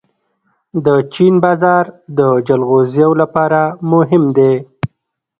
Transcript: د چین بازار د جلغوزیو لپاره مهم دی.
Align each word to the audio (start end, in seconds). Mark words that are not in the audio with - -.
د 0.85 0.87
چین 1.13 1.33
بازار 1.43 1.85
د 2.17 2.19
جلغوزیو 2.47 3.11
لپاره 3.21 3.61
مهم 3.91 4.23
دی. 4.37 4.53